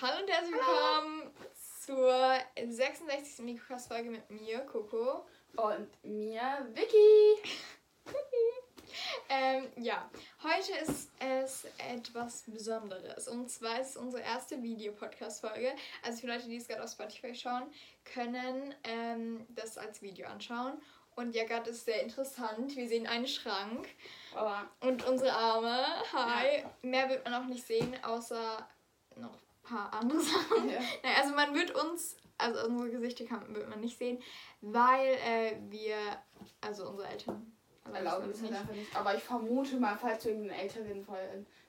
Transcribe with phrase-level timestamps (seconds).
[0.00, 1.30] Hallo und herzlich willkommen
[1.84, 2.38] zur
[2.72, 3.44] 66.
[3.44, 5.26] Mikrocast-Folge mit mir, Coco.
[5.56, 7.50] Und mir, Vicky.
[9.28, 10.08] ähm, ja,
[10.42, 13.28] heute ist es etwas Besonderes.
[13.28, 15.74] Und zwar ist es unsere erste Videopodcast-Folge.
[16.04, 17.72] Also für Leute, die es gerade auf Spotify schauen,
[18.04, 20.80] können ähm, das als Video anschauen.
[21.16, 22.76] Und ja, gerade ist sehr interessant.
[22.76, 23.88] Wir sehen einen Schrank
[24.36, 24.86] Oh.
[24.86, 25.84] und unsere Arme.
[26.12, 26.64] Hi.
[26.82, 28.68] Mehr wird man auch nicht sehen, außer
[29.16, 29.36] noch
[29.68, 30.68] paar andere Sachen.
[30.68, 30.80] Ja.
[31.18, 34.22] Also man wird uns, also unsere Gesichter kann, wird man nicht sehen,
[34.60, 35.96] weil äh, wir,
[36.60, 37.52] also unsere Eltern
[37.94, 38.96] Erlauben es halt einfach nicht.
[38.96, 40.80] Aber ich vermute mal, falls wir irgendwann älter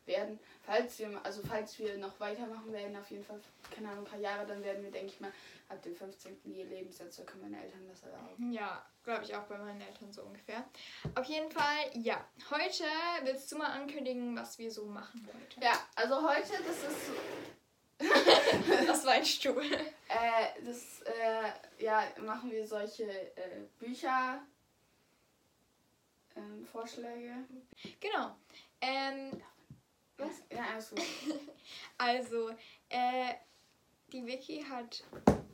[0.06, 3.40] werden, falls wir, also falls wir noch weitermachen werden, auf jeden Fall,
[3.74, 5.32] keine Ahnung, ein paar Jahre, dann werden wir, denke ich mal,
[5.70, 6.38] ab dem 15.
[6.44, 8.52] je Lebensjahr können meine Eltern das erlauben.
[8.52, 10.66] Ja, glaube ich auch bei meinen Eltern so ungefähr.
[11.16, 12.26] Auf jeden Fall, ja.
[12.50, 12.84] Heute
[13.24, 15.66] willst du mal ankündigen, was wir so machen heute.
[15.66, 17.14] Ja, also heute, das ist so,
[18.88, 19.64] Das war ein Stuhl.
[19.64, 24.42] äh, das, äh, ja, machen wir solche äh, Bücher,
[26.36, 27.46] ähm, Vorschläge.
[28.00, 28.36] Genau.
[28.82, 29.42] Ähm,
[30.18, 30.44] Was?
[30.52, 31.02] Ja, alles gut.
[31.98, 32.50] also,
[32.90, 33.34] äh,
[34.12, 35.04] die Vicky hat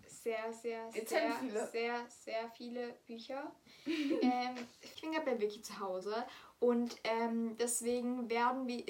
[0.08, 1.68] sehr, sehr, Jetzt sehr, viele.
[1.68, 3.52] sehr, sehr viele Bücher.
[3.86, 6.26] ähm, ich bin gerade bei Vicky zu Hause
[6.60, 8.84] und ähm, deswegen werden wir,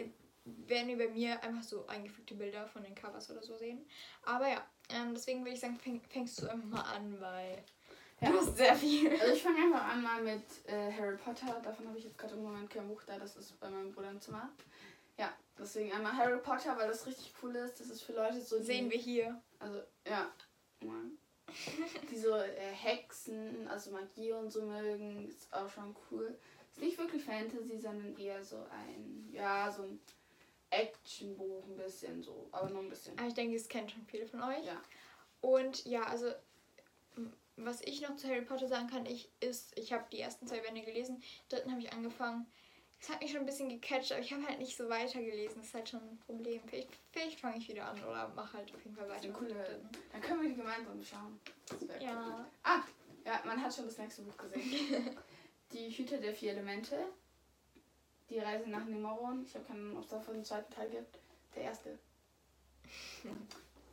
[0.45, 3.85] werden wir bei mir einfach so eingefügte Bilder von den Covers oder so sehen.
[4.23, 7.63] Aber ja, ähm, deswegen würde ich sagen, fäng, fängst du einfach mal an, weil
[8.21, 8.31] Ja.
[8.31, 9.11] du hast sehr viel.
[9.19, 11.59] Also ich fange einfach an mal mit äh, Harry Potter.
[11.63, 13.17] Davon habe ich jetzt gerade im Moment kein Buch da.
[13.17, 14.49] Das ist bei meinem Bruder im Zimmer.
[15.17, 17.79] Ja, deswegen einmal Harry Potter, weil das richtig cool ist.
[17.79, 18.59] Das ist für Leute so...
[18.59, 19.41] Die, Sehen wir hier.
[19.59, 20.29] Also, ja.
[22.11, 25.27] Die so äh, Hexen, also Magie und so mögen.
[25.27, 26.37] Ist auch schon cool.
[26.71, 29.29] Ist nicht wirklich Fantasy, sondern eher so ein...
[29.31, 29.99] Ja, so ein
[30.69, 32.47] Actionbuch ein bisschen so.
[32.51, 33.17] Aber nur ein bisschen.
[33.17, 34.65] Aber ich denke, das kennt schon viele von euch.
[34.65, 34.81] Ja.
[35.41, 36.31] Und ja, also
[37.57, 40.59] was ich noch zu Harry Potter sagen kann, ich ist, ich habe die ersten zwei
[40.59, 42.45] Bände gelesen, dritten habe ich angefangen.
[42.99, 45.57] Es hat mich schon ein bisschen gecatcht, aber ich habe halt nicht so weitergelesen.
[45.57, 46.61] Das ist halt schon ein Problem.
[46.65, 49.27] Vielleicht, vielleicht fange ich wieder an oder mache halt auf jeden Fall Das weiter.
[49.27, 49.81] dem coole...
[50.11, 51.39] Dann können wir die gemeinsam schauen.
[51.67, 52.03] Das wär cool.
[52.03, 52.49] Ja.
[52.63, 52.81] Ah,
[53.25, 55.17] ja, man hat schon das nächste Buch gesehen.
[55.71, 57.05] die Hüter der vier Elemente.
[58.29, 59.45] Die Reise nach Nimmeron.
[59.45, 61.19] Ich habe keine Ahnung, ob es davon einen zweiten Teil gibt.
[61.55, 61.97] Der erste.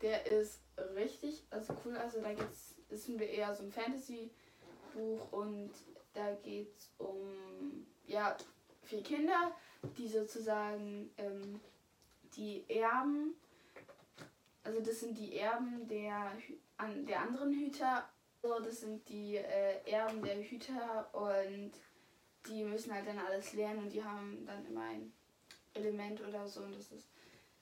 [0.00, 0.60] Der ist
[0.94, 1.96] richtig, also cool.
[1.96, 5.70] Also da geht's, ist eher so ein Fantasy-Buch und
[6.14, 8.36] da geht's um ja
[8.82, 9.52] vier Kinder,
[9.96, 11.60] die sozusagen ähm,
[12.36, 13.34] die Erben,
[14.64, 16.32] also das sind die Erben der
[17.06, 18.08] der anderen Hüter.
[18.42, 21.70] So, das sind die äh, Erben der Hüter und
[22.46, 25.12] die müssen halt dann alles lernen und die haben dann immer ein
[25.74, 27.08] Element oder so und das ist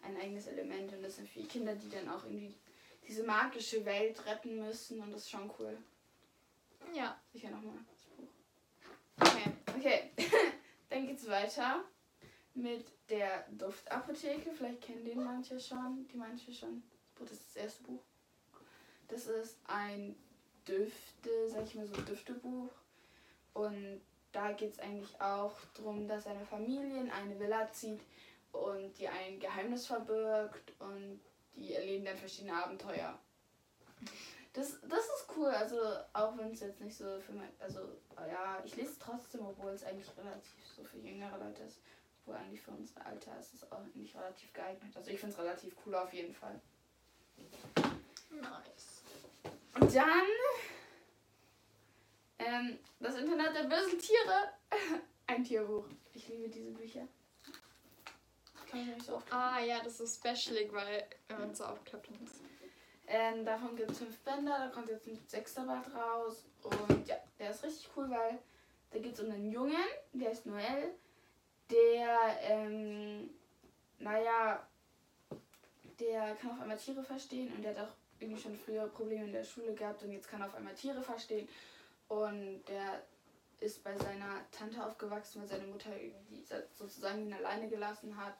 [0.03, 2.55] ein eigenes Element und das sind vier Kinder, die dann auch irgendwie
[3.07, 5.77] diese magische Welt retten müssen und das ist schon cool.
[6.95, 8.29] Ja, Sicher nochmal das Buch.
[9.21, 9.53] okay.
[9.77, 10.11] Okay,
[10.89, 11.85] dann geht's weiter
[12.55, 14.53] mit der Duftapotheke.
[14.53, 16.83] Vielleicht kennen den manche schon, die manche schon.
[17.19, 18.03] Das ist das erste Buch.
[19.09, 20.17] Das ist ein
[20.67, 22.71] Düfte, sag ich mal so, Düftebuch.
[23.55, 24.01] Und
[24.33, 28.01] da geht es eigentlich auch darum, dass eine Familie in eine Villa zieht
[28.53, 31.21] und die ein Geheimnis verbirgt und
[31.55, 33.19] die erleben dann verschiedene Abenteuer.
[34.53, 35.79] Das, das ist cool, also
[36.13, 37.81] auch wenn es jetzt nicht so für mein, also
[38.17, 41.81] ja, ich lese es trotzdem, obwohl es eigentlich relativ so für jüngere Leute ist.
[42.21, 44.97] Obwohl eigentlich für unser Alter ist es auch eigentlich relativ geeignet.
[44.97, 46.61] Also ich finde es relativ cool auf jeden Fall.
[48.31, 49.03] Nice.
[49.75, 50.27] Und dann
[52.41, 54.53] ähm, das Internet der bösen Tiere.
[55.27, 55.85] Ein Tierbuch.
[56.15, 57.07] Ich liebe diese Bücher.
[58.71, 59.23] Kann ich nicht so.
[59.31, 62.41] Ah ja, das ist specialig, weil wenn man so aufklappt, ist
[63.07, 66.45] Ähm, davon gibt es fünf Bänder, da kommt jetzt ein sechster Band raus.
[66.63, 68.39] Und ja, der ist richtig cool, weil
[68.91, 69.77] da geht es um einen Jungen,
[70.13, 70.95] der ist Noel,
[71.71, 73.31] der, ähm,
[73.99, 74.67] naja,
[75.99, 79.33] der kann auf einmal Tiere verstehen und der hat auch irgendwie schon früher Probleme in
[79.33, 81.49] der Schule gehabt und jetzt kann er auf einmal Tiere verstehen.
[82.11, 83.05] Und der
[83.61, 88.35] ist bei seiner Tante aufgewachsen, weil seine Mutter irgendwie sozusagen ihn alleine gelassen hat.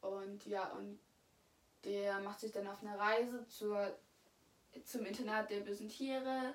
[0.00, 1.00] Und ja, und
[1.82, 3.98] der macht sich dann auf eine Reise zur,
[4.84, 6.54] zum Internat der bösen Tiere.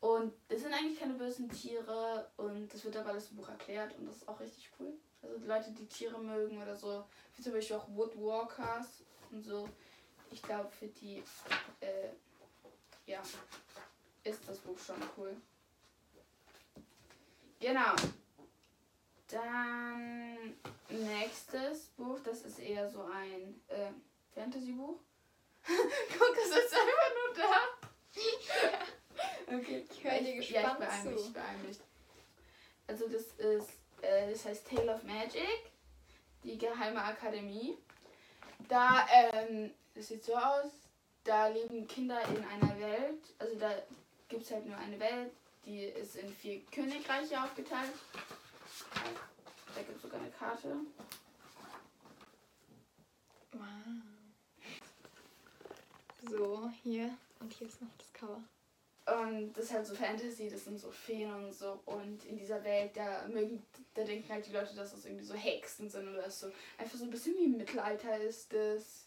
[0.00, 3.98] Und das sind eigentlich keine bösen Tiere und das wird aber alles im Buch erklärt
[3.98, 4.92] und das ist auch richtig cool.
[5.22, 9.02] Also die Leute, die Tiere mögen oder so, wie zum Beispiel auch Woodwalkers
[9.32, 9.68] und so.
[10.30, 11.24] Ich glaube, für die,
[11.80, 12.10] äh,
[13.06, 13.20] ja,
[14.28, 15.36] ist das Buch schon cool.
[17.60, 17.94] Genau.
[19.28, 20.54] Dann
[20.88, 23.90] nächstes Buch, das ist eher so ein äh,
[24.34, 24.98] Fantasy-Buch.
[25.66, 27.60] Guck, es ist einfach nur da.
[29.50, 29.82] Okay.
[29.90, 31.26] Ich höre dir Ja, ich gespannt beeil mich, zu.
[31.28, 31.78] ich beeil mich.
[32.86, 33.68] Also das ist,
[34.02, 35.72] äh, das heißt Tale of Magic,
[36.44, 37.78] die geheime Akademie.
[38.68, 40.70] Da, ähm, das sieht so aus,
[41.24, 43.70] da leben Kinder in einer Welt, also da
[44.28, 45.32] gibt es halt nur eine Welt,
[45.64, 47.92] die ist in vier Königreiche aufgeteilt.
[49.74, 50.76] Da gibt es sogar eine Karte.
[53.52, 53.62] Wow.
[56.28, 57.16] So, hier.
[57.40, 58.42] Und hier ist noch das Cover.
[59.06, 61.80] Und das ist halt so Fantasy, das sind so Feen und so.
[61.86, 63.64] Und in dieser Welt, da mögen,
[63.94, 66.52] da denken halt die Leute, dass das irgendwie so Hexen sind oder so.
[66.76, 69.06] Einfach so ein bisschen wie im Mittelalter ist das.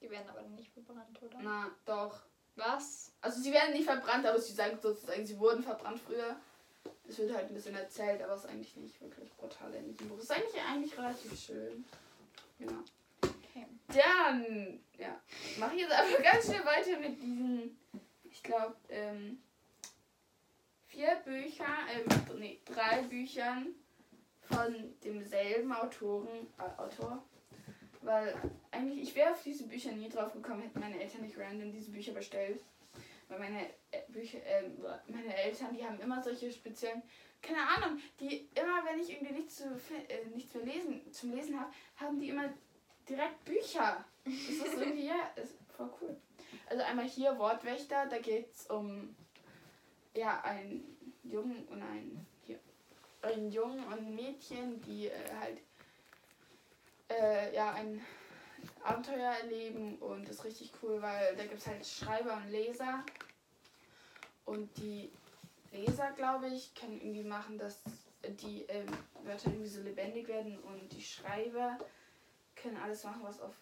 [0.00, 1.38] Die werden aber nicht verbrannt, oder?
[1.42, 2.20] Na, doch.
[2.56, 3.12] Was?
[3.20, 6.36] Also sie werden nicht verbrannt, aber sie sagen sozusagen, sie wurden verbrannt früher.
[7.06, 10.08] Das wird halt ein bisschen erzählt, aber es ist eigentlich nicht wirklich brutal in diesem
[10.08, 10.18] Buch.
[10.18, 11.84] Es ist eigentlich, eigentlich relativ schön.
[12.58, 12.82] Genau.
[13.22, 13.66] Okay.
[13.88, 15.20] Dann, ja,
[15.58, 17.78] mache ich jetzt einfach ganz schnell weiter mit diesen,
[18.24, 19.40] ich glaube, ähm,
[20.86, 23.74] vier Bücher, ähm, nee, drei Büchern
[24.48, 27.22] von demselben Autoren, äh, Autor.
[28.06, 28.36] Weil
[28.70, 31.90] eigentlich, ich wäre auf diese Bücher nie drauf gekommen, hätten meine Eltern nicht random diese
[31.90, 32.60] Bücher bestellt.
[33.28, 34.76] Weil meine äh, Bücher, ähm,
[35.08, 37.02] meine Eltern, die haben immer solche speziellen,
[37.42, 41.58] keine Ahnung, die immer, wenn ich irgendwie nichts, zu, äh, nichts mehr lesen, zum Lesen
[41.58, 42.48] habe, haben die immer
[43.08, 44.04] direkt Bücher.
[44.24, 46.16] Das ist irgendwie, ja, ist voll cool.
[46.68, 49.16] Also einmal hier Wortwächter, da geht es um
[50.14, 52.60] ja, einen Jungen und ein, hier,
[53.22, 55.58] einen Jungen und ein Mädchen, die äh, halt
[57.08, 58.04] äh, ja, ein
[58.82, 63.04] Abenteuer erleben und das ist richtig cool, weil da gibt es halt Schreiber und Leser.
[64.44, 65.10] Und die
[65.72, 67.82] Leser, glaube ich, können irgendwie machen, dass
[68.40, 68.86] die ähm,
[69.24, 71.78] Wörter irgendwie so lebendig werden und die Schreiber
[72.54, 73.54] können alles machen, was auf.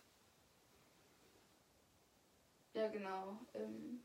[2.75, 3.39] Ja, genau.
[3.55, 4.03] Ähm,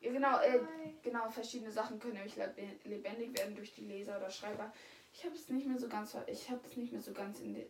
[0.00, 0.60] ja, genau, äh,
[1.02, 4.72] genau, verschiedene Sachen können nämlich lebe- lebendig werden durch die Leser oder Schreiber.
[5.16, 7.54] Ich habe es nicht mehr so ganz, ich habe es nicht mehr so ganz in
[7.54, 7.66] de,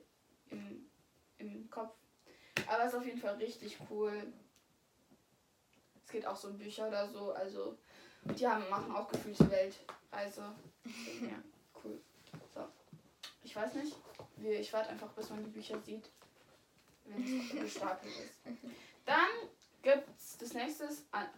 [0.50, 0.90] im,
[1.38, 1.94] im Kopf.
[2.66, 4.32] Aber es ist auf jeden Fall richtig cool.
[6.04, 7.78] Es geht auch so um Bücher oder so, also
[8.36, 10.52] die haben, machen auch gefühlte Weltreise.
[11.20, 11.38] ja,
[11.84, 12.00] cool.
[12.52, 12.64] So.
[13.44, 13.96] Ich weiß nicht.
[14.42, 16.10] Ich warte einfach, bis man die Bücher sieht.
[17.04, 18.40] Wenn es gestapelt ist.
[19.04, 19.28] Dann
[19.82, 20.88] gibt's das nächste,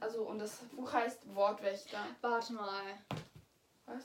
[0.01, 2.07] also und das Buch heißt Wortwächter.
[2.23, 2.83] Warte mal.
[3.85, 4.05] Was?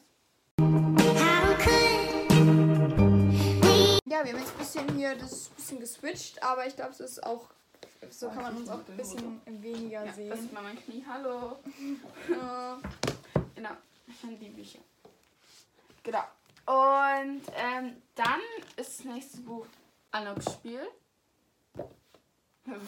[4.06, 7.24] Ja, wir haben jetzt ein bisschen hier das bisschen geswitcht, aber ich glaube, es ist
[7.24, 7.50] auch.
[8.10, 10.32] So kann man uns auch ein bisschen weniger Ja, das sehen.
[10.32, 11.04] ist mal mein Knie.
[11.08, 11.58] Hallo.
[13.56, 13.70] Genau,
[14.08, 14.80] ich fand die Bücher.
[16.02, 16.24] Genau.
[16.66, 18.42] Und ähm, dann
[18.76, 19.66] ist das nächste Buch
[20.12, 20.82] Anoks Spiel.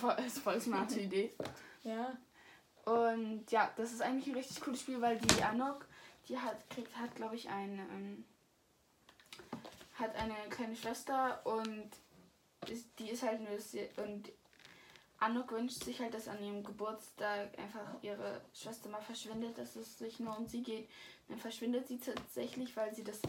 [0.01, 1.31] Voll, ist voll smarte Idee.
[1.83, 2.17] ja.
[2.83, 5.85] Und ja, das ist eigentlich ein richtig cooles Spiel, weil die Anok,
[6.27, 8.25] die hat, kriegt, hat glaube ich eine, ähm,
[9.95, 11.89] hat eine kleine Schwester und
[12.99, 14.31] die ist halt nur sehr, und
[15.19, 19.97] Anok wünscht sich halt, dass an ihrem Geburtstag einfach ihre Schwester mal verschwindet, dass es
[19.97, 20.89] sich nur um sie geht.
[21.29, 23.21] Dann verschwindet sie tatsächlich, weil sie das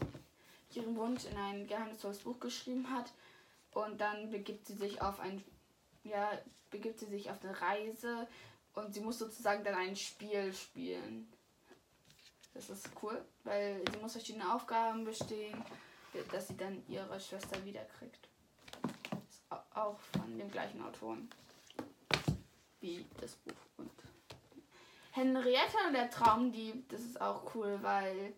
[0.75, 3.13] ihren Wunsch in ein geheimnisvolles Buch geschrieben hat.
[3.73, 5.43] Und dann begibt sie sich auf ein,
[6.05, 6.31] ja,
[6.71, 8.27] begibt sie sich auf eine Reise
[8.75, 11.33] und sie muss sozusagen dann ein Spiel spielen.
[12.53, 15.63] Das ist cool, weil sie muss verschiedene Aufgaben bestehen,
[16.31, 18.29] dass sie dann ihre Schwester wiederkriegt.
[19.29, 21.29] Ist au- auch von dem gleichen Autoren
[22.81, 23.55] wie das Buch.
[23.79, 23.91] Und
[25.13, 28.33] Henriette und der Traumdieb, das ist auch cool, weil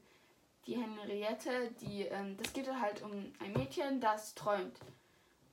[0.66, 4.78] die Henriette, die, ähm, das geht halt um ein Mädchen, das träumt.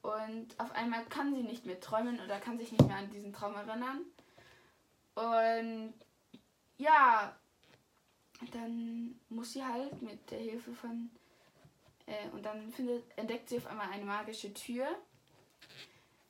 [0.01, 3.33] Und auf einmal kann sie nicht mehr träumen oder kann sich nicht mehr an diesen
[3.33, 4.01] Traum erinnern.
[5.15, 5.93] Und
[6.77, 7.35] ja,
[8.51, 11.09] dann muss sie halt mit der Hilfe von
[12.07, 14.87] äh, und dann findet, entdeckt sie auf einmal eine magische Tür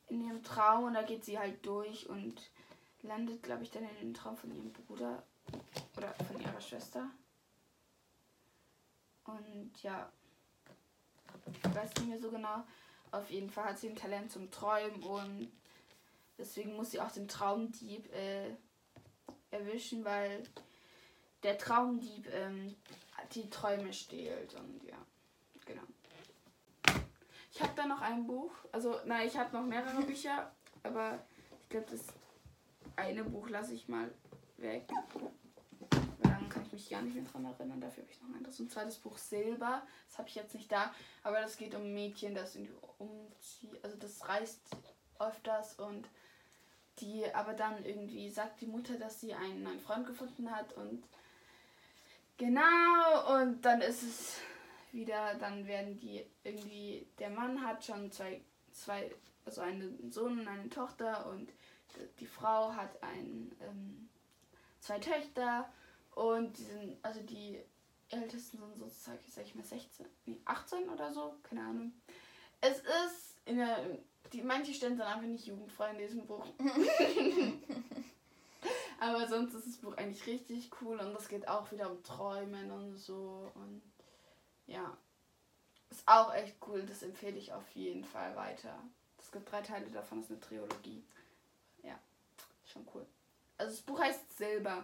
[0.10, 2.36] in ihrem Traum und da geht sie halt durch und
[3.01, 5.24] landet, glaube ich, dann in dem Traum von ihrem Bruder
[5.98, 7.10] oder von ihrer Schwester.
[9.25, 10.12] Und ja,
[11.63, 12.63] ich weiß nicht mehr so genau.
[13.12, 15.51] Auf jeden Fall hat sie ein Talent zum Träumen und
[16.38, 18.51] deswegen muss sie auch den Traumdieb äh,
[19.51, 20.44] erwischen, weil
[21.44, 22.75] der Traumdieb ähm,
[23.34, 24.95] die Träume stehlt und ja.
[27.55, 30.51] Ich habe da noch ein Buch, also nein, ich habe noch mehrere Bücher,
[30.83, 31.19] aber
[31.62, 32.01] ich glaube, das
[32.97, 34.12] eine Buch lasse ich mal
[34.57, 34.83] weg.
[36.21, 37.79] Dann kann ich mich gar nicht mehr dran erinnern.
[37.79, 38.59] Dafür habe ich noch ein anderes.
[38.59, 39.83] Und zwar das Buch Silber.
[40.09, 40.93] Das habe ich jetzt nicht da.
[41.24, 43.81] Aber das geht um Mädchen, das irgendwie umzieht.
[43.83, 44.59] Also das reist
[45.17, 46.09] öfters und
[47.00, 51.03] die aber dann irgendwie sagt die Mutter, dass sie einen neuen Freund gefunden hat und
[52.38, 54.41] genau und dann ist es
[54.96, 59.12] wieder, dann werden die irgendwie, der Mann hat schon zwei, zwei
[59.46, 61.52] also einen Sohn und eine Tochter und
[62.20, 64.10] die Frau hat ein, ähm,
[64.80, 65.72] zwei Töchter
[66.16, 67.60] und die sind, also die
[68.10, 71.94] Ältesten sind sozusagen, sag ich mal, 16, nee, 18 oder so, keine Ahnung.
[72.62, 73.78] Es ist in der,
[74.34, 76.46] die, manche Stellen sind einfach nicht jugendfrei in diesem Buch.
[79.00, 82.72] Aber sonst ist das Buch eigentlich richtig cool und es geht auch wieder um Träumen
[82.72, 83.82] und so und
[84.67, 84.98] ja.
[85.89, 88.77] Ist auch echt cool, das empfehle ich auf jeden Fall weiter.
[89.17, 91.03] Es gibt drei Teile davon, das ist eine Trilogie.
[91.84, 91.98] Ja,
[92.65, 93.05] schon cool.
[93.57, 94.84] Also das Buch heißt Silber.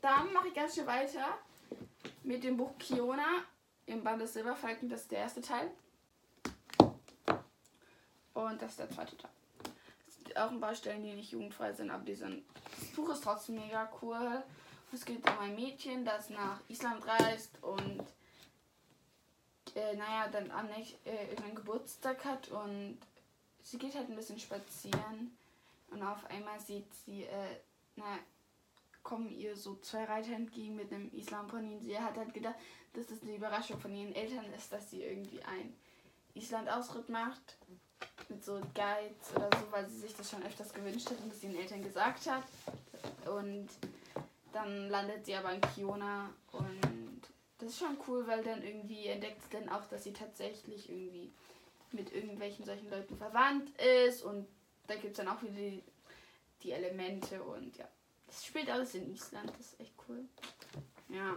[0.00, 1.38] Dann mache ich ganz schnell weiter
[2.22, 3.44] mit dem Buch Kiona
[3.86, 4.88] im Band des Silberfalken.
[4.88, 5.70] Das ist der erste Teil.
[8.34, 9.30] Und das ist der zweite Teil.
[10.06, 12.44] Es gibt auch ein paar Stellen, die nicht jugendfrei sind, aber die sind.
[12.78, 14.42] Das Buch ist trotzdem mega cool.
[14.92, 18.04] Es geht um ein Mädchen, das nach Island reist und
[19.74, 22.98] äh, naja, dann am nächsten äh, irgendeinen Geburtstag hat und
[23.62, 25.36] sie geht halt ein bisschen spazieren
[25.90, 27.56] und auf einmal sieht sie, äh,
[27.96, 28.18] na,
[29.02, 32.56] kommen ihr so zwei Reiter entgegen mit einem Islampony und sie hat halt gedacht,
[32.94, 35.74] dass das eine Überraschung von ihren Eltern ist, dass sie irgendwie ein
[36.34, 37.58] Island-Ausritt macht
[38.28, 41.42] mit so Guides oder so, weil sie sich das schon öfters gewünscht hat und das
[41.42, 42.44] ihren Eltern gesagt hat.
[43.26, 43.68] Und
[44.54, 47.20] dann landet sie aber in Kiona und
[47.58, 51.32] das ist schon cool, weil dann irgendwie entdeckt sie dann auch, dass sie tatsächlich irgendwie
[51.92, 54.46] mit irgendwelchen solchen Leuten verwandt ist und
[54.86, 55.82] da gibt es dann auch wieder die,
[56.62, 57.88] die Elemente und ja.
[58.26, 60.24] Das spielt alles in Island, das ist echt cool.
[61.08, 61.36] Ja.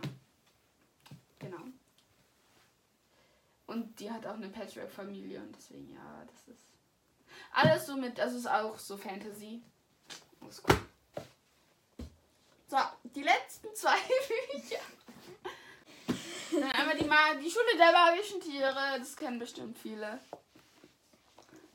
[1.39, 1.63] Genau.
[3.67, 6.65] Und die hat auch eine Patchwork-Familie und deswegen, ja, das ist
[7.53, 9.61] alles so mit, das ist auch so Fantasy.
[10.39, 10.77] Das ist cool.
[12.69, 14.81] So, die letzten zwei Bücher.
[16.51, 20.19] Dann einmal die, Ma die Schule der magischen Tiere, das kennen bestimmt viele.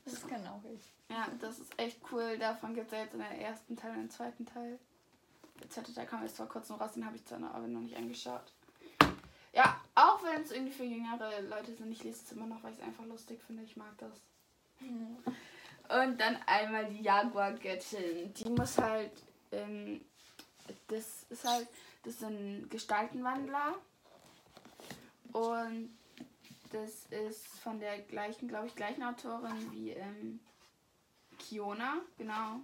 [0.05, 0.93] Das, kann auch ich.
[1.09, 2.37] Ja, das ist echt cool.
[2.37, 4.77] Davon gibt es ja jetzt in der ersten Teil und im zweiten Teil.
[5.61, 7.79] Der zweite Teil kam jetzt vor kurzem raus, den habe ich zwar noch, aber noch
[7.79, 8.51] nicht angeschaut.
[9.53, 12.73] Ja, auch wenn es irgendwie für jüngere Leute sind, ich lese es immer noch, weil
[12.73, 13.63] ich es einfach lustig finde.
[13.63, 14.13] Ich mag das.
[14.79, 15.17] Mhm.
[15.89, 18.33] Und dann einmal die Jaguar-Göttin.
[18.33, 19.11] Die muss halt,
[19.51, 20.01] ähm,
[20.87, 21.67] das ist halt,
[22.03, 23.75] das sind Gestaltenwandler.
[25.31, 25.97] Und
[26.71, 30.39] das ist von der gleichen, glaube ich, gleichen Autorin wie ähm,
[31.37, 32.61] Kiona, genau.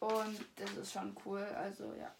[0.00, 2.12] Und das ist schon cool, also ja.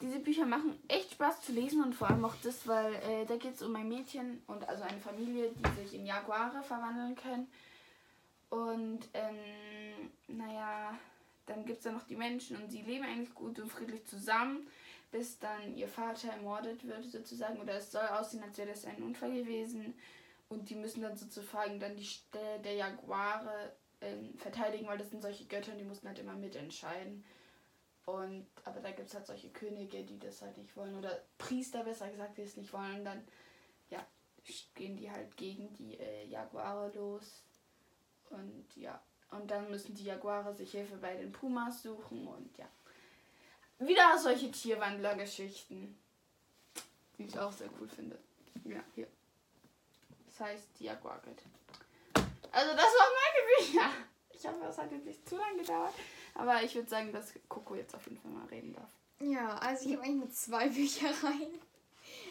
[0.00, 3.36] Diese Bücher machen echt Spaß zu lesen und vor allem auch das, weil äh, da
[3.36, 7.50] geht es um ein Mädchen und also eine Familie, die sich in Jaguare verwandeln können.
[8.48, 10.96] Und ähm, naja,
[11.48, 14.68] dann gibt es da noch die Menschen und sie leben eigentlich gut und friedlich zusammen
[15.10, 17.60] bis dann ihr Vater ermordet wird sozusagen.
[17.60, 19.94] Oder es soll aussehen, als wäre das ein Unfall gewesen.
[20.48, 25.22] Und die müssen dann sozusagen dann die Stelle der Jaguare ähm, verteidigen, weil das sind
[25.22, 27.24] solche Götter und die mussten halt immer mitentscheiden.
[28.06, 30.96] Und aber da gibt es halt solche Könige, die das halt nicht wollen.
[30.96, 33.00] Oder Priester besser gesagt, die es nicht wollen.
[33.00, 33.22] Und dann
[33.90, 34.06] ja
[34.74, 37.42] gehen die halt gegen die äh, Jaguare los.
[38.30, 42.66] Und ja und dann müssen die Jaguare sich Hilfe bei den Pumas suchen und ja
[43.78, 45.96] wieder solche Tierwandlergeschichten.
[47.16, 48.18] Die ich auch sehr cool finde.
[48.64, 49.08] Ja, hier.
[50.26, 51.42] Das heißt Diaguaget.
[52.52, 53.90] Also das waren meine Bücher.
[54.30, 55.94] Ich hoffe, das hat jetzt nicht zu lange gedauert.
[56.34, 58.90] Aber ich würde sagen, dass Coco jetzt auf jeden Fall mal reden darf.
[59.20, 61.60] Ja, also ich habe eigentlich nur zwei Büchereien.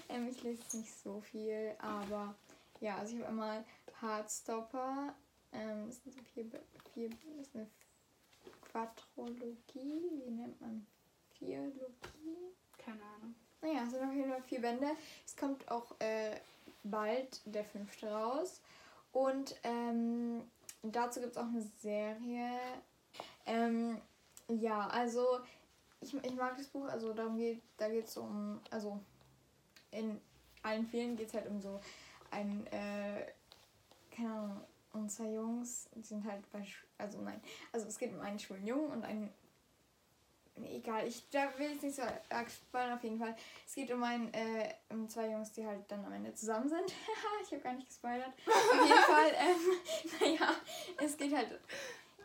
[0.07, 2.33] Ähm, ich lese nicht so viel, aber
[2.79, 3.65] ja, also ich habe einmal
[3.99, 5.13] Heartstopper.
[5.51, 6.45] Ähm, das sind so vier,
[6.93, 7.67] vier das ist eine
[8.61, 10.21] Quadrologie.
[10.25, 10.85] Wie nennt man
[11.37, 12.53] Trilogie.
[12.77, 13.35] Keine Ahnung.
[13.61, 14.87] Naja, es sind auf jeden Fall vier Bände.
[15.25, 16.39] Es kommt auch äh,
[16.83, 18.61] bald der fünfte raus.
[19.11, 20.43] Und ähm,
[20.83, 22.59] dazu gibt es auch eine Serie.
[23.45, 24.01] Ähm,
[24.47, 25.39] ja, also
[26.01, 28.99] ich, ich mag das Buch, also darum geht, da geht es um, also
[29.91, 30.21] in
[30.61, 31.79] allen vielen geht es halt um so
[32.29, 33.25] ein, äh,
[34.11, 34.61] keine Ahnung,
[34.97, 36.65] und zwei Jungs, die sind halt bei,
[36.97, 39.29] also nein, also es geht um einen schwulen Jungen und einen
[40.65, 43.35] egal, ich da will jetzt nicht so arg spoilern auf jeden Fall.
[43.65, 46.85] Es geht um, ein, äh, um zwei Jungs, die halt dann am Ende zusammen sind.
[47.43, 48.33] ich habe gar nicht gespoilert.
[48.45, 50.55] Auf jeden Fall, ähm, naja,
[51.03, 51.59] es geht halt.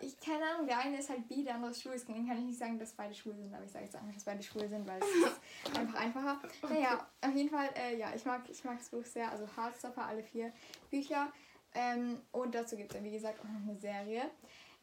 [0.01, 1.93] Ich keine Ahnung, der eine ist halt bi, der andere ist schwul.
[1.93, 4.25] Deswegen kann ich nicht sagen, dass beide schwul sind, aber ich sage jetzt einfach, dass
[4.25, 6.43] beide schwul sind, weil es ist einfach einfacher.
[6.69, 9.31] Naja, auf jeden Fall, äh, ja, ich mag, ich mag das Buch sehr.
[9.31, 10.53] Also Hardstopper, alle vier
[10.91, 11.33] Bücher.
[11.75, 14.31] Ähm, und dazu gibt es ja, wie gesagt, auch noch eine Serie.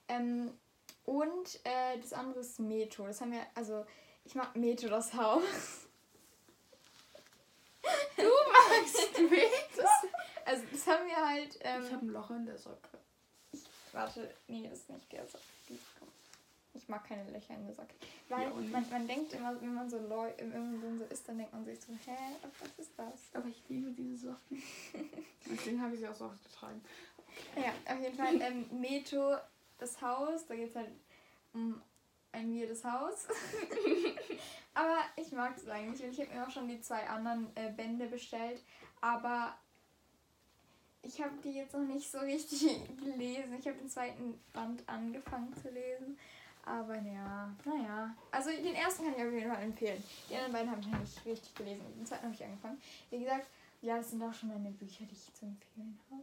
[0.08, 0.52] Ähm,
[1.06, 3.06] und äh, das andere ist Metro.
[3.08, 3.86] Das haben wir, also
[4.26, 5.88] ich mag Metro, das Haus.
[8.16, 9.90] Du magst Metro?
[10.46, 11.58] Also das haben wir halt.
[11.62, 12.98] Ähm, ich habe ein Loch in der Socke.
[13.92, 15.44] Warte, nee, das ist nicht der Socke.
[16.74, 17.94] Ich mag keine Löcher in der Socke.
[18.30, 21.38] Weil Ja, man, man denkt immer, wenn man so Leu wenn man so ist, dann
[21.38, 22.16] denkt man sich so, hä,
[22.60, 23.30] was ist das?
[23.34, 24.62] Aber ich liebe diese Socken.
[25.50, 26.82] Deswegen habe ich sie auch so oft getragen.
[27.56, 28.40] Ja, auf jeden Fall.
[28.42, 29.36] Ähm, Meto,
[29.78, 30.92] das Haus, da geht es halt
[31.54, 31.82] um
[32.32, 33.28] ein weirdes Haus.
[34.74, 36.04] aber ich mag es eigentlich.
[36.04, 38.64] und Ich habe mir auch schon die zwei anderen äh, Bände bestellt.
[39.02, 39.58] Aber
[41.02, 42.62] ich habe die jetzt noch nicht so richtig
[42.98, 43.56] gelesen.
[43.58, 46.18] Ich habe den zweiten Band angefangen zu lesen.
[46.70, 48.16] Aber ja, naja.
[48.30, 50.04] Also den ersten kann ich auf jeden Fall empfehlen.
[50.30, 51.82] Die anderen beiden habe ich noch nicht richtig gelesen.
[51.98, 52.80] Den zweiten habe ich angefangen.
[53.10, 53.48] Wie gesagt,
[53.82, 56.22] ja, das sind auch schon meine Bücher, die ich zu empfehlen habe.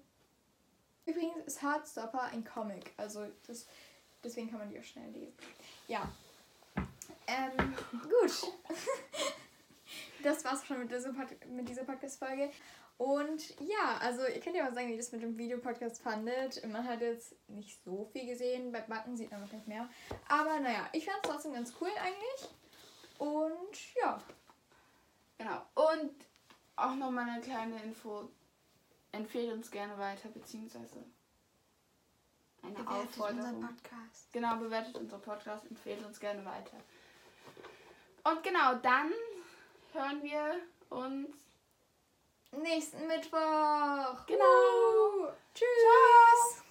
[1.05, 2.93] Übrigens ist Heartstopper ein Comic.
[2.97, 3.67] Also das,
[4.23, 5.35] deswegen kann man die auch schnell lesen.
[5.89, 6.09] Ja.
[7.27, 7.75] Ähm,
[8.05, 8.53] gut.
[10.23, 12.53] das war's schon mit dieser, Pod mit dieser Podcast-Folge.
[12.99, 16.67] Und ja, also ihr könnt ja mal sagen, wie ihr das mit dem Videopodcast fandet.
[16.67, 18.73] Man hat jetzt nicht so viel gesehen.
[18.73, 19.89] Bei Backen sieht man noch nicht mehr.
[20.29, 22.51] Aber naja, ich fand es trotzdem ganz cool eigentlich.
[23.19, 24.19] Und ja.
[25.37, 25.63] Genau.
[25.75, 26.15] Und
[26.77, 28.31] auch nochmal eine kleine Info.
[29.13, 31.05] Empfehlt uns gerne weiter, beziehungsweise
[32.63, 33.61] eine Aufforderung.
[33.61, 34.33] Podcast.
[34.33, 36.77] Genau, bewertet unseren Podcast, empfehlt uns gerne weiter.
[38.25, 39.13] Und genau, dann
[39.93, 40.57] hören wir
[40.91, 41.46] uns.
[42.63, 44.27] Nächsten Mittwoch.
[44.27, 45.33] Genau.
[45.55, 46.66] Tschüss.